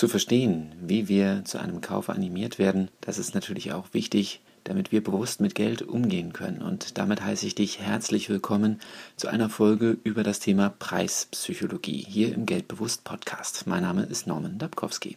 Zu 0.00 0.08
verstehen, 0.08 0.72
wie 0.80 1.08
wir 1.08 1.44
zu 1.44 1.58
einem 1.58 1.82
Kauf 1.82 2.08
animiert 2.08 2.58
werden, 2.58 2.88
das 3.02 3.18
ist 3.18 3.34
natürlich 3.34 3.74
auch 3.74 3.92
wichtig, 3.92 4.40
damit 4.64 4.92
wir 4.92 5.04
bewusst 5.04 5.42
mit 5.42 5.54
Geld 5.54 5.82
umgehen 5.82 6.32
können. 6.32 6.62
Und 6.62 6.96
damit 6.96 7.22
heiße 7.22 7.46
ich 7.46 7.54
dich 7.54 7.80
herzlich 7.80 8.30
willkommen 8.30 8.80
zu 9.16 9.28
einer 9.28 9.50
Folge 9.50 9.98
über 10.02 10.22
das 10.22 10.40
Thema 10.40 10.70
Preispsychologie 10.70 12.02
hier 12.08 12.32
im 12.32 12.46
Geldbewusst 12.46 13.04
Podcast. 13.04 13.66
Mein 13.66 13.82
Name 13.82 14.04
ist 14.04 14.26
Norman 14.26 14.56
Dabkowski. 14.56 15.16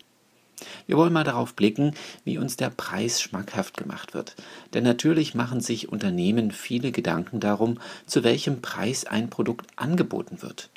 Wir 0.85 0.97
wollen 0.97 1.13
mal 1.13 1.23
darauf 1.23 1.53
blicken, 1.53 1.93
wie 2.25 2.37
uns 2.37 2.57
der 2.57 2.69
Preis 2.69 3.21
schmackhaft 3.21 3.77
gemacht 3.77 4.13
wird. 4.13 4.35
Denn 4.73 4.83
natürlich 4.83 5.33
machen 5.33 5.61
sich 5.61 5.87
Unternehmen 5.87 6.51
viele 6.51 6.91
Gedanken 6.91 7.39
darum, 7.39 7.79
zu 8.05 8.25
welchem 8.25 8.61
Preis 8.61 9.05
ein 9.05 9.29
Produkt 9.29 9.65
angeboten 9.77 10.41
wird. 10.41 10.69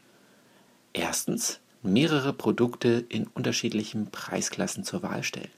Erstens, 0.92 1.58
mehrere 1.86 2.32
Produkte 2.32 3.04
in 3.08 3.26
unterschiedlichen 3.28 4.10
Preisklassen 4.10 4.84
zur 4.84 5.02
Wahl 5.02 5.22
stellen. 5.22 5.50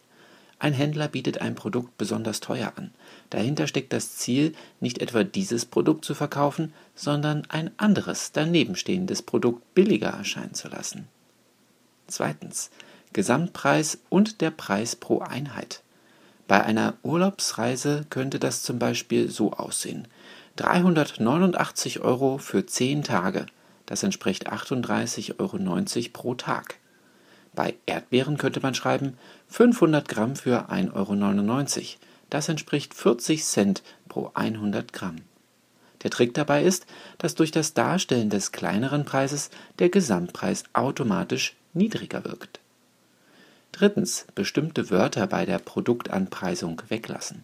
Ein 0.61 0.72
Händler 0.72 1.07
bietet 1.08 1.40
ein 1.40 1.54
Produkt 1.54 1.96
besonders 1.98 2.40
teuer 2.40 2.72
an. 2.76 2.90
Dahinter 3.30 3.66
steckt 3.68 3.93
das 3.93 4.16
Ziel, 4.16 4.54
nicht 4.80 4.98
etwa 4.98 5.22
dieses 5.22 5.64
Produkt 5.64 6.04
zu 6.04 6.14
verkaufen, 6.14 6.72
sondern 6.96 7.44
ein 7.48 7.70
anderes, 7.76 8.32
danebenstehendes 8.32 9.22
Produkt 9.22 9.75
billiger 9.75 10.08
erscheinen 10.08 10.54
zu 10.54 10.68
lassen. 10.68 11.06
Zweitens. 12.08 12.70
Gesamtpreis 13.12 13.98
und 14.11 14.42
der 14.42 14.50
Preis 14.50 14.95
pro 14.95 15.20
Einheit. 15.20 15.82
Bei 16.46 16.62
einer 16.62 16.95
Urlaubsreise 17.03 18.04
könnte 18.11 18.39
das 18.39 18.62
zum 18.62 18.79
Beispiel 18.79 19.31
so 19.31 19.53
aussehen. 19.53 20.08
389 20.56 22.00
Euro 22.00 22.39
für 22.39 22.67
10 22.67 23.04
Tage. 23.04 23.46
Das 23.88 24.02
entspricht 24.02 24.52
38,90 24.52 25.40
Euro 25.40 26.08
pro 26.12 26.34
Tag. 26.34 26.76
Bei 27.54 27.74
Erdbeeren 27.86 28.36
könnte 28.36 28.61
man 28.61 28.74
schreiben 28.74 29.16
500 29.48 30.06
Gramm 30.06 30.36
für 30.36 30.70
1,99 30.70 30.92
Euro. 30.92 31.86
Das 32.28 32.50
entspricht 32.50 32.92
40 32.92 33.42
Cent 33.42 33.83
pro 34.06 34.30
100 34.34 34.92
Gramm. 34.92 35.22
Der 36.03 36.11
Trick 36.11 36.34
dabei 36.34 36.64
ist, 36.64 36.84
dass 37.17 37.34
durch 37.34 37.50
das 37.50 37.72
Darstellen 37.72 38.28
des 38.28 38.53
kleineren 38.53 39.06
Preises 39.06 39.48
der 39.78 39.89
Gesamtpreis 39.89 40.64
automatisch 40.75 41.56
niedriger 41.73 42.27
wirkt. 42.27 42.61
Drittens. 43.73 44.27
Bestimmte 44.34 44.91
Wörter 44.91 45.27
bei 45.27 45.47
der 45.47 45.61
Produktanpreisung 45.61 46.83
weglassen. 46.89 47.42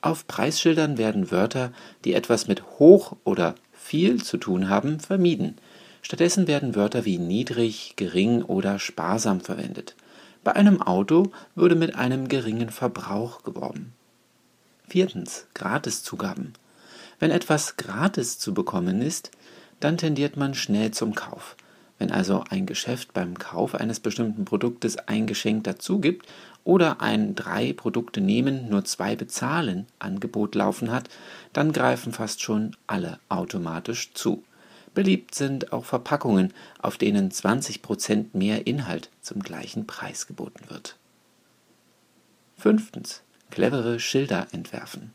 Auf 0.00 0.26
Preisschildern 0.26 0.96
werden 0.96 1.30
Wörter, 1.30 1.70
die 2.06 2.14
etwas 2.14 2.48
mit 2.48 2.62
hoch 2.78 3.16
oder 3.24 3.54
viel 3.90 4.22
zu 4.22 4.36
tun 4.36 4.68
haben, 4.68 5.00
vermieden. 5.00 5.56
Stattdessen 6.00 6.46
werden 6.46 6.76
Wörter 6.76 7.04
wie 7.04 7.18
niedrig, 7.18 7.94
gering 7.96 8.42
oder 8.42 8.78
sparsam 8.78 9.40
verwendet. 9.40 9.96
Bei 10.44 10.54
einem 10.54 10.80
Auto 10.80 11.32
würde 11.56 11.74
mit 11.74 11.96
einem 11.96 12.28
geringen 12.28 12.70
Verbrauch 12.70 13.42
geworben. 13.42 13.92
Viertens. 14.86 15.46
Gratiszugaben. 15.54 16.52
Wenn 17.18 17.32
etwas 17.32 17.76
gratis 17.76 18.38
zu 18.38 18.54
bekommen 18.54 19.02
ist, 19.02 19.32
dann 19.80 19.98
tendiert 19.98 20.36
man 20.36 20.54
schnell 20.54 20.92
zum 20.92 21.16
Kauf. 21.16 21.56
Wenn 22.00 22.10
also 22.10 22.44
ein 22.48 22.64
Geschäft 22.64 23.12
beim 23.12 23.38
Kauf 23.38 23.74
eines 23.74 24.00
bestimmten 24.00 24.46
Produktes 24.46 24.96
ein 24.96 25.26
Geschenk 25.26 25.64
dazu 25.64 26.00
gibt 26.00 26.26
oder 26.64 27.02
ein 27.02 27.34
drei 27.34 27.74
Produkte 27.74 28.22
nehmen, 28.22 28.70
nur 28.70 28.86
zwei 28.86 29.16
bezahlen 29.16 29.86
Angebot 29.98 30.54
laufen 30.54 30.90
hat, 30.90 31.10
dann 31.52 31.72
greifen 31.72 32.14
fast 32.14 32.40
schon 32.40 32.74
alle 32.86 33.20
automatisch 33.28 34.14
zu. 34.14 34.42
Beliebt 34.94 35.34
sind 35.34 35.74
auch 35.74 35.84
Verpackungen, 35.84 36.54
auf 36.80 36.96
denen 36.96 37.30
20% 37.30 38.28
mehr 38.32 38.66
Inhalt 38.66 39.10
zum 39.20 39.42
gleichen 39.42 39.86
Preis 39.86 40.26
geboten 40.26 40.70
wird. 40.70 40.96
Fünftens. 42.56 43.20
Clevere 43.50 44.00
Schilder 44.00 44.46
entwerfen. 44.52 45.12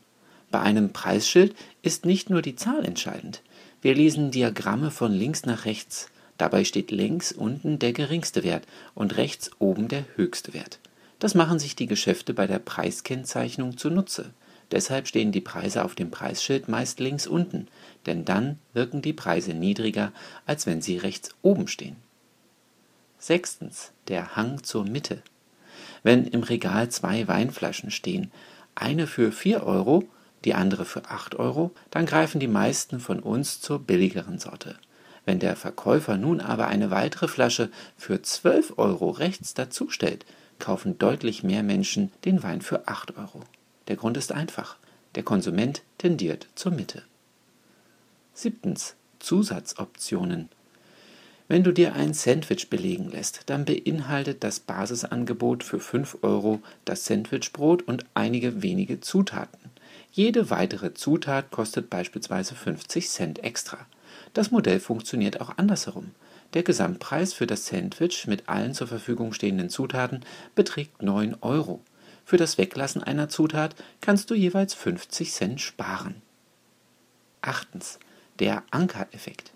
Bei 0.52 0.60
einem 0.60 0.92
Preisschild 0.92 1.56
ist 1.82 2.04
nicht 2.06 2.30
nur 2.30 2.42
die 2.42 2.54
Zahl 2.54 2.84
entscheidend. 2.84 3.42
Wir 3.82 3.96
lesen 3.96 4.30
Diagramme 4.30 4.92
von 4.92 5.10
links 5.10 5.46
nach 5.46 5.64
rechts. 5.64 6.10
Dabei 6.38 6.64
steht 6.64 6.90
links 6.90 7.32
unten 7.32 7.78
der 7.78 7.92
geringste 7.92 8.44
Wert 8.44 8.64
und 8.94 9.16
rechts 9.16 9.50
oben 9.58 9.88
der 9.88 10.04
höchste 10.16 10.54
Wert. 10.54 10.78
Das 11.18 11.34
machen 11.34 11.58
sich 11.58 11.76
die 11.76 11.86
Geschäfte 11.86 12.34
bei 12.34 12.46
der 12.46 12.58
Preiskennzeichnung 12.58 13.78
zunutze. 13.78 14.30
Deshalb 14.70 15.06
stehen 15.06 15.32
die 15.32 15.40
Preise 15.40 15.84
auf 15.84 15.94
dem 15.94 16.10
Preisschild 16.10 16.68
meist 16.68 17.00
links 17.00 17.26
unten, 17.26 17.68
denn 18.04 18.24
dann 18.24 18.58
wirken 18.74 19.00
die 19.00 19.12
Preise 19.12 19.54
niedriger, 19.54 20.12
als 20.44 20.66
wenn 20.66 20.82
sie 20.82 20.98
rechts 20.98 21.30
oben 21.42 21.68
stehen. 21.68 21.96
Sechstens. 23.18 23.92
Der 24.08 24.36
Hang 24.36 24.62
zur 24.62 24.84
Mitte. 24.84 25.22
Wenn 26.02 26.26
im 26.26 26.42
Regal 26.42 26.90
zwei 26.90 27.26
Weinflaschen 27.26 27.90
stehen, 27.90 28.30
eine 28.74 29.06
für 29.06 29.32
4 29.32 29.64
Euro, 29.64 30.04
die 30.44 30.54
andere 30.54 30.84
für 30.84 31.06
8 31.06 31.34
Euro, 31.36 31.72
dann 31.90 32.06
greifen 32.06 32.38
die 32.40 32.46
meisten 32.46 33.00
von 33.00 33.20
uns 33.20 33.60
zur 33.60 33.80
billigeren 33.80 34.38
Sorte. 34.38 34.78
Wenn 35.26 35.40
der 35.40 35.56
Verkäufer 35.56 36.16
nun 36.16 36.40
aber 36.40 36.68
eine 36.68 36.90
weitere 36.90 37.28
Flasche 37.28 37.70
für 37.96 38.22
12 38.22 38.78
Euro 38.78 39.10
rechts 39.10 39.52
dazustellt, 39.52 40.24
kaufen 40.58 40.96
deutlich 40.96 41.42
mehr 41.42 41.62
Menschen 41.62 42.12
den 42.24 42.42
Wein 42.42 42.62
für 42.62 42.88
8 42.88 43.18
Euro. 43.18 43.42
Der 43.88 43.96
Grund 43.96 44.16
ist 44.16 44.32
einfach. 44.32 44.76
Der 45.16 45.24
Konsument 45.24 45.82
tendiert 45.98 46.46
zur 46.54 46.72
Mitte. 46.72 47.02
Siebtens. 48.32 48.94
Zusatzoptionen. 49.18 50.48
Wenn 51.48 51.64
du 51.64 51.72
dir 51.72 51.94
ein 51.94 52.12
Sandwich 52.12 52.70
belegen 52.70 53.10
lässt, 53.10 53.42
dann 53.46 53.64
beinhaltet 53.64 54.44
das 54.44 54.60
Basisangebot 54.60 55.64
für 55.64 55.80
5 55.80 56.18
Euro 56.22 56.60
das 56.84 57.04
Sandwichbrot 57.04 57.82
und 57.82 58.04
einige 58.14 58.62
wenige 58.62 59.00
Zutaten. 59.00 59.70
Jede 60.12 60.50
weitere 60.50 60.94
Zutat 60.94 61.50
kostet 61.50 61.88
beispielsweise 61.88 62.54
50 62.54 63.08
Cent 63.08 63.44
extra. 63.44 63.86
Das 64.34 64.50
Modell 64.50 64.80
funktioniert 64.80 65.40
auch 65.40 65.56
andersherum. 65.56 66.12
Der 66.54 66.62
Gesamtpreis 66.62 67.32
für 67.32 67.46
das 67.46 67.66
Sandwich 67.66 68.26
mit 68.26 68.48
allen 68.48 68.74
zur 68.74 68.86
Verfügung 68.86 69.32
stehenden 69.32 69.68
Zutaten 69.68 70.24
beträgt 70.54 71.02
9 71.02 71.36
Euro. 71.40 71.82
Für 72.24 72.36
das 72.36 72.58
Weglassen 72.58 73.02
einer 73.02 73.28
Zutat 73.28 73.74
kannst 74.00 74.30
du 74.30 74.34
jeweils 74.34 74.74
50 74.74 75.32
Cent 75.32 75.60
sparen. 75.60 76.22
Achtens. 77.40 77.98
Der 78.38 78.64
Ankereffekt. 78.70 79.52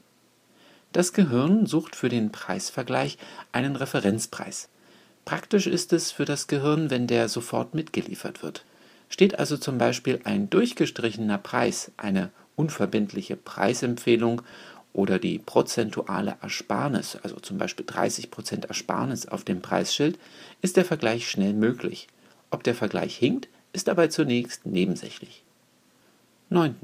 Das 0.92 1.12
Gehirn 1.12 1.66
sucht 1.66 1.94
für 1.94 2.08
den 2.08 2.32
Preisvergleich 2.32 3.18
einen 3.52 3.76
Referenzpreis. 3.76 4.68
Praktisch 5.24 5.66
ist 5.66 5.92
es 5.92 6.10
für 6.10 6.24
das 6.24 6.46
Gehirn, 6.46 6.90
wenn 6.90 7.06
der 7.06 7.28
sofort 7.28 7.74
mitgeliefert 7.74 8.42
wird. 8.42 8.64
Steht 9.08 9.38
also 9.38 9.56
zum 9.56 9.78
Beispiel 9.78 10.20
ein 10.24 10.50
durchgestrichener 10.50 11.38
Preis, 11.38 11.92
eine 11.96 12.30
unverbindliche 12.60 13.36
Preisempfehlung 13.36 14.42
oder 14.92 15.18
die 15.18 15.38
prozentuale 15.38 16.36
Ersparnis, 16.42 17.16
also 17.22 17.36
zum 17.36 17.56
Beispiel 17.56 17.86
30% 17.86 18.66
Ersparnis 18.66 19.26
auf 19.26 19.44
dem 19.44 19.62
Preisschild, 19.62 20.18
ist 20.60 20.76
der 20.76 20.84
Vergleich 20.84 21.30
schnell 21.30 21.54
möglich. 21.54 22.08
Ob 22.50 22.62
der 22.62 22.74
Vergleich 22.74 23.16
hinkt, 23.16 23.48
ist 23.72 23.88
dabei 23.88 24.08
zunächst 24.08 24.66
nebensächlich. 24.66 25.42
9. 26.50 26.76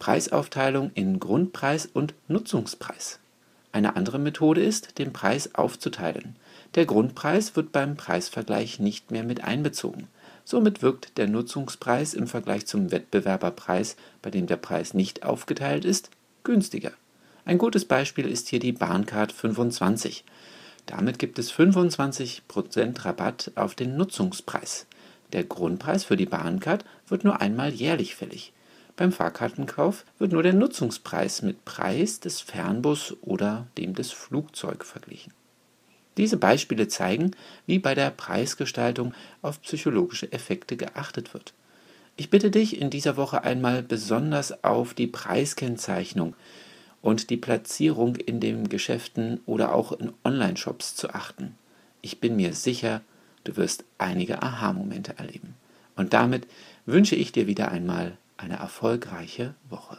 Preisaufteilung 0.00 0.90
in 0.94 1.20
Grundpreis 1.20 1.86
und 1.86 2.14
Nutzungspreis. 2.26 3.20
Eine 3.70 3.94
andere 3.94 4.18
Methode 4.18 4.62
ist, 4.62 4.98
den 4.98 5.12
Preis 5.12 5.54
aufzuteilen. 5.54 6.34
Der 6.74 6.86
Grundpreis 6.86 7.54
wird 7.54 7.70
beim 7.70 7.96
Preisvergleich 7.96 8.80
nicht 8.80 9.12
mehr 9.12 9.22
mit 9.22 9.44
einbezogen. 9.44 10.08
Somit 10.48 10.80
wirkt 10.80 11.18
der 11.18 11.26
Nutzungspreis 11.26 12.14
im 12.14 12.28
Vergleich 12.28 12.66
zum 12.66 12.92
Wettbewerberpreis, 12.92 13.96
bei 14.22 14.30
dem 14.30 14.46
der 14.46 14.56
Preis 14.56 14.94
nicht 14.94 15.24
aufgeteilt 15.24 15.84
ist, 15.84 16.10
günstiger. 16.44 16.92
Ein 17.44 17.58
gutes 17.58 17.84
Beispiel 17.84 18.26
ist 18.28 18.46
hier 18.46 18.60
die 18.60 18.70
Bahncard 18.70 19.32
25. 19.32 20.24
Damit 20.86 21.18
gibt 21.18 21.40
es 21.40 21.52
25% 21.52 23.04
Rabatt 23.04 23.50
auf 23.56 23.74
den 23.74 23.96
Nutzungspreis. 23.96 24.86
Der 25.32 25.42
Grundpreis 25.42 26.04
für 26.04 26.16
die 26.16 26.26
Bahncard 26.26 26.84
wird 27.08 27.24
nur 27.24 27.40
einmal 27.40 27.74
jährlich 27.74 28.14
fällig. 28.14 28.52
Beim 28.94 29.10
Fahrkartenkauf 29.10 30.04
wird 30.20 30.30
nur 30.30 30.44
der 30.44 30.54
Nutzungspreis 30.54 31.42
mit 31.42 31.64
Preis 31.64 32.20
des 32.20 32.40
Fernbus 32.40 33.16
oder 33.20 33.66
dem 33.76 33.94
des 33.96 34.12
Flugzeug 34.12 34.84
verglichen. 34.84 35.32
Diese 36.16 36.36
Beispiele 36.36 36.88
zeigen, 36.88 37.32
wie 37.66 37.78
bei 37.78 37.94
der 37.94 38.10
Preisgestaltung 38.10 39.14
auf 39.42 39.60
psychologische 39.62 40.32
Effekte 40.32 40.76
geachtet 40.76 41.34
wird. 41.34 41.52
Ich 42.16 42.30
bitte 42.30 42.50
dich 42.50 42.80
in 42.80 42.88
dieser 42.88 43.18
Woche 43.18 43.44
einmal 43.44 43.82
besonders 43.82 44.64
auf 44.64 44.94
die 44.94 45.06
Preiskennzeichnung 45.06 46.34
und 47.02 47.28
die 47.28 47.36
Platzierung 47.36 48.16
in 48.16 48.40
den 48.40 48.68
Geschäften 48.68 49.40
oder 49.44 49.74
auch 49.74 49.92
in 49.92 50.12
Online-Shops 50.24 50.96
zu 50.96 51.10
achten. 51.10 51.54
Ich 52.00 52.18
bin 52.18 52.36
mir 52.36 52.54
sicher, 52.54 53.02
du 53.44 53.56
wirst 53.56 53.84
einige 53.98 54.42
Aha-Momente 54.42 55.18
erleben. 55.18 55.54
Und 55.94 56.14
damit 56.14 56.46
wünsche 56.86 57.16
ich 57.16 57.32
dir 57.32 57.46
wieder 57.46 57.70
einmal 57.70 58.16
eine 58.38 58.56
erfolgreiche 58.56 59.54
Woche. 59.68 59.98